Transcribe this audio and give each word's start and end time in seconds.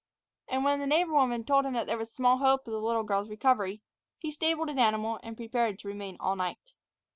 And 0.47 0.63
when 0.63 0.79
the 0.79 0.87
neighbor 0.87 1.11
woman 1.13 1.43
told 1.43 1.63
him 1.63 1.73
that 1.73 1.85
there 1.85 1.95
was 1.95 2.11
small 2.11 2.39
hope 2.39 2.65
of 2.65 2.71
the 2.73 2.81
little 2.81 3.03
girl's 3.03 3.29
recovery, 3.29 3.83
he 4.17 4.31
stabled 4.31 4.69
his 4.69 4.77
animal, 4.79 5.19
and 5.21 5.37
prepared 5.37 5.77
to 5.77 5.87
remain 5.87 6.17
all 6.19 6.35
night. 6.35 6.73